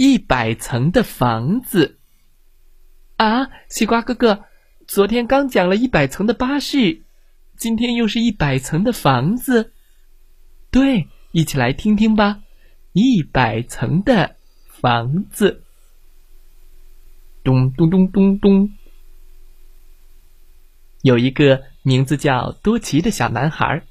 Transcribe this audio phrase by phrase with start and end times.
[0.00, 1.98] 一百层的房子
[3.18, 4.46] 啊，西瓜哥哥，
[4.88, 7.02] 昨天刚讲了一百层的巴士，
[7.58, 9.74] 今天又是一百层的房子。
[10.70, 12.40] 对，一起来听听吧。
[12.94, 15.64] 一百层的房子，
[17.44, 18.70] 咚咚咚咚咚。
[21.02, 23.82] 有一个名字叫多奇的小男孩，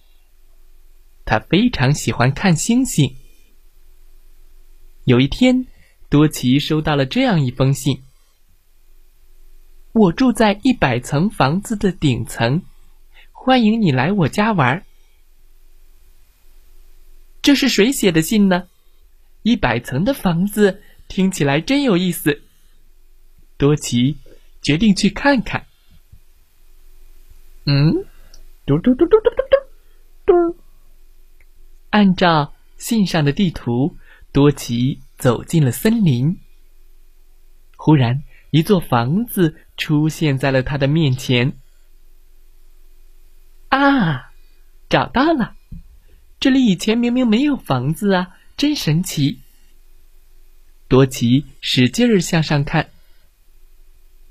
[1.24, 3.16] 他非常喜欢看星星。
[5.06, 5.68] 有一天。
[6.10, 8.02] 多奇收到了这样一封信
[9.94, 12.64] ：“我住在一百层房子的顶层，
[13.32, 14.84] 欢迎你来我家玩。”
[17.44, 18.68] 这是谁写的信呢？
[19.44, 22.42] 一百层的房子听起来真有意思。
[23.58, 24.18] 多奇
[24.62, 25.66] 决定去看看。
[27.66, 28.06] 嗯，
[28.66, 30.58] 嘟嘟嘟嘟嘟嘟嘟。
[31.92, 33.96] 按照信上的地图，
[34.32, 35.02] 多奇。
[35.20, 36.40] 走进了森林。
[37.76, 41.58] 忽然，一座房子出现在了他的面前。
[43.68, 44.32] 啊，
[44.88, 45.58] 找到了！
[46.40, 49.40] 这里以前明明没有房子啊，真神奇！
[50.88, 52.92] 多奇使劲儿向上看，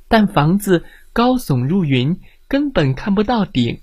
[0.08, 2.18] 但房子高耸入云，
[2.48, 3.83] 根本看不到顶。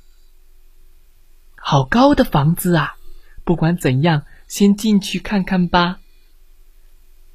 [1.55, 2.97] 好高的房子啊！
[3.44, 6.00] 不管怎样，先进去看看吧。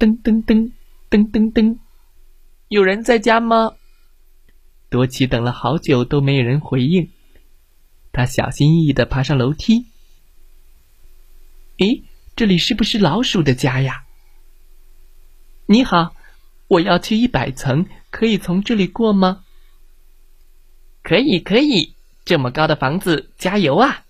[0.01, 0.71] 噔噔噔
[1.11, 1.77] 噔噔噔，
[2.69, 3.75] 有人在家吗？
[4.89, 7.11] 多奇等了好久都没有人回应，
[8.11, 9.85] 他小心翼翼的爬上楼梯。
[11.77, 12.01] 咦，
[12.35, 14.05] 这里是不是老鼠的家呀？
[15.67, 16.15] 你好，
[16.67, 19.45] 我要去一百层，可以从这里过吗？
[21.03, 21.93] 可以，可以，
[22.25, 24.03] 这么高的房子，加油啊！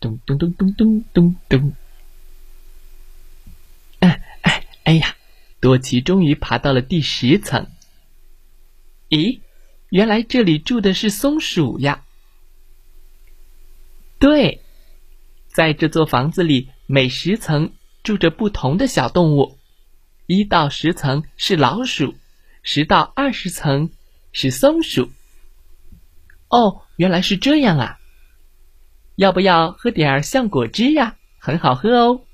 [0.00, 1.72] 咚咚咚咚咚咚咚。
[4.00, 4.20] 哎
[4.84, 5.16] 哎呀，
[5.60, 7.66] 多奇终于爬到了第十层。
[9.08, 9.40] 咦，
[9.88, 12.04] 原来这里住的是松鼠呀！
[14.18, 14.62] 对，
[15.48, 19.58] 在这座房子里，每十层住着不同的小动物。
[20.26, 22.14] 一到十层是老鼠，
[22.62, 23.90] 十到二十层
[24.32, 25.10] 是松鼠。
[26.48, 27.98] 哦，原来是这样啊！
[29.16, 31.16] 要不要喝点儿橡果汁呀？
[31.38, 32.24] 很好喝哦。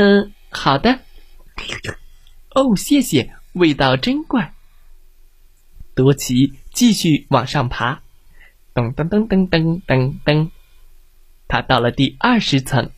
[0.00, 1.00] 嗯，好的。
[2.54, 4.54] 哦，谢谢，味道真怪。
[5.96, 8.02] 多奇继续往上爬，
[8.72, 10.50] 噔噔噔噔噔噔噔，
[11.48, 12.92] 他到了第二十层，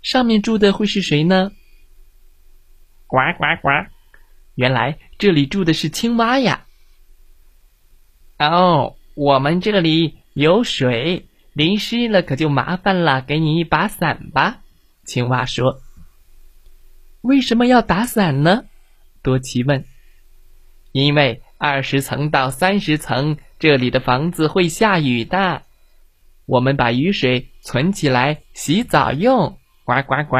[0.00, 1.50] 上面住的会是谁呢？
[3.08, 3.68] 呱呱呱！
[4.54, 6.64] 原来这里住的是青蛙呀。
[8.38, 14.60] 哦，我们这里有水，淋湿了可就麻烦了，给你一把伞吧。
[15.04, 15.80] 青蛙说
[17.28, 18.64] ：“为什么要打伞呢？”
[19.22, 19.84] 多奇问。
[20.92, 25.62] “因为二十层到三十层，这里的房子会下雨的。
[26.46, 30.36] 我们把雨水存起来洗澡用。”呱呱呱！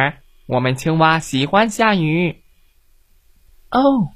[0.47, 2.43] 我们青蛙喜欢下雨。
[3.71, 4.09] 哦，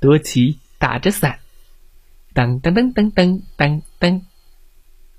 [0.00, 1.40] 多奇打着伞，
[2.32, 4.22] 噔噔噔噔噔噔噔，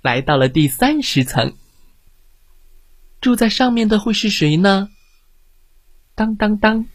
[0.01, 1.55] 来到了第三十层。
[3.19, 4.89] 住在上面的会是谁呢？
[6.15, 6.87] 当当当！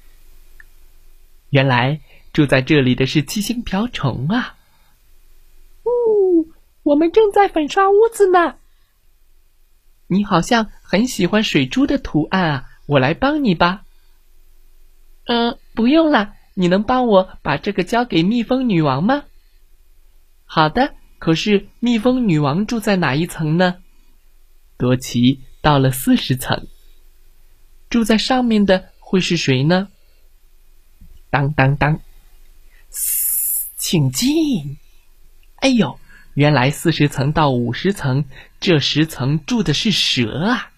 [1.50, 2.00] 原来
[2.32, 4.56] 住在这里的是七星瓢虫啊！
[5.84, 6.48] 呜，
[6.82, 8.56] 我们正在粉刷屋子呢。
[10.06, 13.84] 你好像很喜欢水珠的图案啊，我来帮你吧。
[15.26, 19.24] 嗯，不用了，你能帮我把这个交给蜜蜂女王吗？
[20.46, 23.76] 好的，可是蜜蜂女王住在哪一层呢？
[24.76, 25.40] 多奇。
[25.62, 26.68] 到了四十层，
[27.90, 29.88] 住在上面的会是谁呢？
[31.30, 32.00] 当当当，
[33.76, 34.78] 请进。
[35.56, 35.98] 哎呦，
[36.34, 38.26] 原来四十层到五十层
[38.60, 40.70] 这十层住的是蛇啊！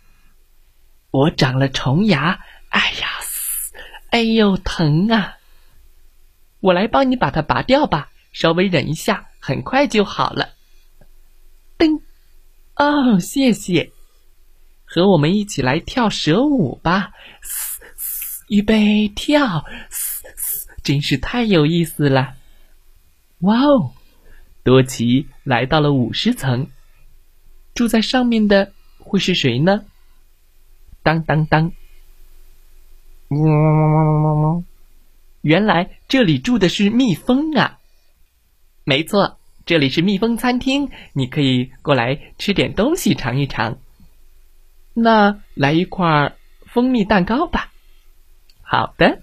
[1.11, 2.41] 我长了虫牙，
[2.71, 3.09] 哎呀，
[4.09, 5.37] 哎呦疼啊！
[6.61, 10.55] 我来帮你把它拔掉吧，稍微忍一下，很快就好了。
[11.77, 12.01] 噔，
[12.77, 13.93] 哦，谢谢。
[14.87, 17.13] 和我们一起来跳蛇舞吧！
[18.53, 19.65] 预备，跳！
[19.89, 22.35] 嘶嘶真是太有意思了！
[23.39, 23.95] 哇哦，
[24.63, 26.67] 多奇来到了五十层，
[27.75, 29.87] 住在上面的会是谁呢？
[31.03, 31.73] 当当当！
[35.41, 37.79] 原来这里住的是蜜蜂啊！
[38.85, 43.79] 没错，这里是蜜蜂餐厅，你可以过来吃点东西尝一尝。
[44.93, 47.72] 那来一块蜂蜜蛋糕吧。
[48.73, 49.21] 好的。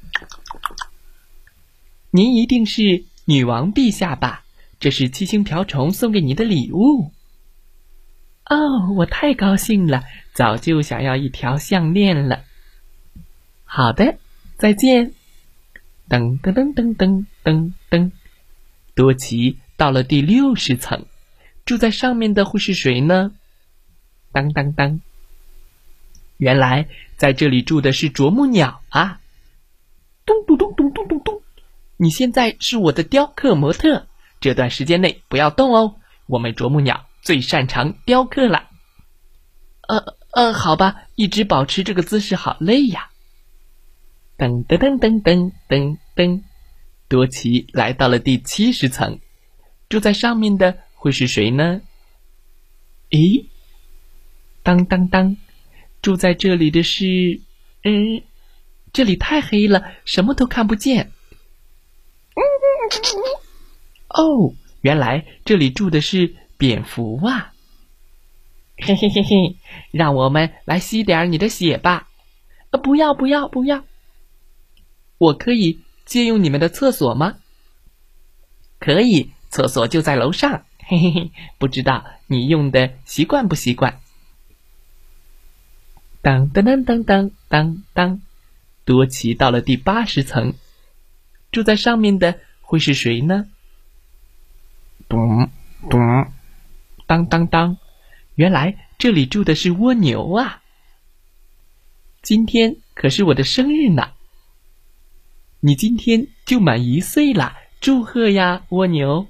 [2.11, 4.45] 您一定是女王陛下吧？
[4.79, 7.11] 这是七星瓢虫送给您的礼物。
[8.45, 10.03] 哦，我太高兴了，
[10.35, 12.43] 早就想要一条项链了。
[13.63, 14.19] 好的，
[14.57, 15.13] 再见。
[16.07, 18.11] 噔噔噔噔噔噔噔，
[18.93, 21.07] 多奇到了第六十层，
[21.65, 23.31] 住在上面的会是谁呢？
[24.31, 25.01] 当当当，
[26.37, 26.87] 原来
[27.17, 29.19] 在这里住的是啄木鸟啊！
[30.29, 31.41] 咚咚咚咚咚咚咚。
[31.97, 34.05] 你现在是我的雕刻模特，
[34.39, 35.95] 这段时间内不要动哦。
[36.27, 38.69] 我们啄木鸟最擅长雕刻了。
[39.87, 43.09] 呃呃，好吧，一直保持这个姿势好累呀。
[44.37, 46.43] 噔噔噔噔噔噔噔，
[47.07, 49.19] 多奇来到了第七十层，
[49.89, 51.81] 住在上面的会是谁呢？
[53.09, 53.47] 咦，
[54.61, 55.35] 当当当，
[56.03, 57.41] 住在这里的是……
[57.83, 58.21] 嗯，
[58.91, 61.11] 这里太黑了，什么都看不见。
[64.07, 67.53] 哦，原来这里住的是蝙蝠啊！
[68.77, 69.57] 嘿嘿嘿嘿，
[69.91, 72.07] 让我们来吸点你的血吧！
[72.71, 73.83] 呃，不要不要不要！
[75.17, 77.35] 我可以借用你们的厕所吗？
[78.79, 80.63] 可以，厕所就在楼上。
[80.79, 83.99] 嘿嘿嘿，不知道你用的习惯不习惯？
[86.21, 88.21] 当当当当当当当，
[88.89, 90.51] 多奇到了第八十层，
[91.51, 92.39] 住在上面的。
[92.61, 93.47] 会是谁呢？
[95.07, 95.49] 咚
[95.89, 95.99] 咚，
[97.07, 97.77] 当当当！
[98.35, 100.61] 原来这里住的是蜗牛啊！
[102.21, 104.11] 今天可是我的生日呢！
[105.61, 109.25] 你今天就满一岁啦，祝贺呀，蜗牛！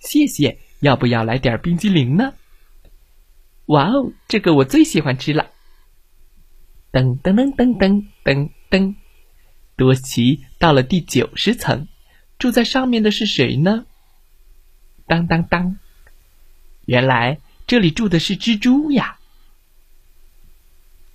[0.00, 2.34] 谢谢，要不要来点冰激凌呢？
[3.66, 5.50] 哇哦，这个我最喜欢吃了！
[6.92, 8.94] 噔噔噔噔噔噔噔，
[9.76, 11.88] 多奇到了第九十层。
[12.38, 13.86] 住在上面的是谁呢？
[15.06, 15.78] 当当当！
[16.84, 19.18] 原来这里住的是蜘蛛呀。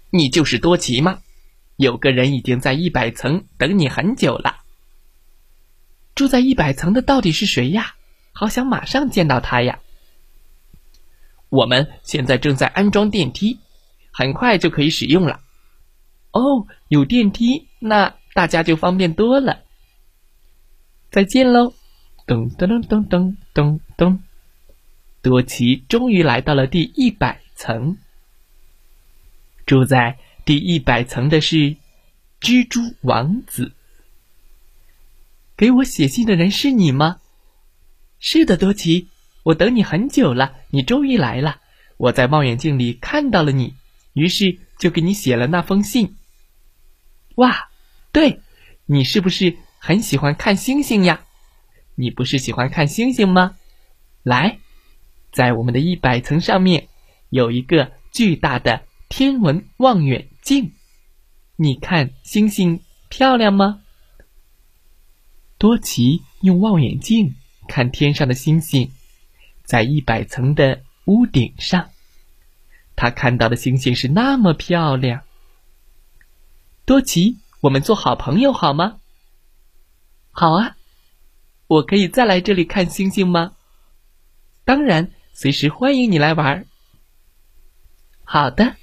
[0.10, 1.22] 你就是多奇吗？
[1.76, 4.64] 有个人已经在一百层等你很久了。
[6.16, 7.94] 住在一百层的到底是谁呀？
[8.32, 9.80] 好想马上见到他呀！
[11.50, 13.60] 我们现在正在安装电梯，
[14.12, 15.42] 很快就可以使用了。
[16.38, 19.64] 哦，有电梯，那大家就方便多了。
[21.10, 21.74] 再见喽！
[22.28, 24.20] 咚咚咚咚咚咚咚，
[25.22, 27.98] 多奇终于来到了第一百层。
[29.66, 31.76] 住在第一百层的是
[32.40, 33.72] 蜘蛛王子。
[35.56, 37.20] 给我写信的人是你吗？
[38.20, 39.08] 是的，多奇，
[39.44, 41.62] 我等你很久了，你终于来了。
[41.98, 43.74] 我在望远镜里看到了你，
[44.14, 46.17] 于是就给你写了那封信。
[47.38, 47.70] 哇，
[48.12, 48.42] 对，
[48.86, 49.58] 你是不是？
[49.80, 51.24] 很喜欢看星星呀，
[51.96, 53.56] 你不是喜欢看星星吗？
[54.24, 54.58] 来，
[55.32, 56.90] 在我们的一百层上面
[57.30, 60.74] 有一个巨大的天文望远镜，
[61.56, 63.82] 你看星星漂亮吗？
[65.60, 67.36] 多奇用望远镜
[67.70, 68.92] 看天上的星星，
[69.64, 71.92] 在一百层的屋顶上，
[72.96, 75.22] 他看到的星星是那么漂亮。
[76.88, 79.02] 多奇，我们做好朋友好吗？
[80.32, 80.78] 好啊，
[81.68, 83.58] 我可以再来这里看星星吗？
[84.64, 86.66] 当然，随时欢迎你来玩。
[88.24, 88.78] 好的。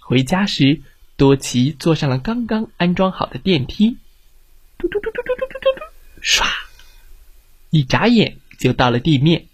[0.00, 0.80] 回家时，
[1.18, 3.98] 多奇坐上了刚刚安装好的电梯，
[4.78, 6.46] 嘟嘟嘟嘟嘟嘟嘟嘟，唰，
[7.68, 9.46] 一眨眼就到了地面。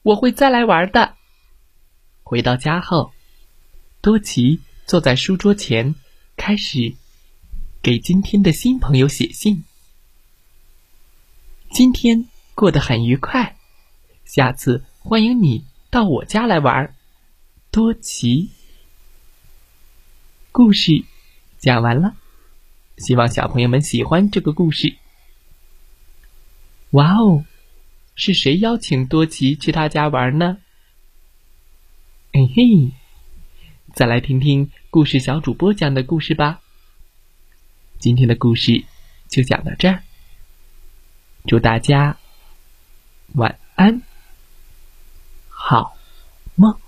[0.00, 1.16] 我会再来玩的。
[2.22, 3.12] 回到家后，
[4.00, 5.96] 多奇坐在书桌前，
[6.36, 6.94] 开始。
[7.82, 9.64] 给今天的新朋友写信。
[11.72, 13.56] 今天过得很愉快，
[14.24, 16.94] 下次欢迎你到我家来玩。
[17.72, 18.50] 多奇，
[20.52, 21.04] 故事
[21.58, 22.16] 讲完了，
[22.98, 24.96] 希望小朋友们喜欢这个故事。
[26.90, 27.44] 哇哦，
[28.14, 30.58] 是谁邀请多奇去他家玩呢？
[32.32, 32.92] 嘿嘿，
[33.96, 36.60] 再来听听故事小主播讲的故事吧。
[37.98, 38.84] 今天的故事
[39.26, 40.02] 就讲到这儿，
[41.46, 42.18] 祝大家
[43.32, 44.02] 晚安，
[45.48, 45.96] 好
[46.56, 46.78] 梦。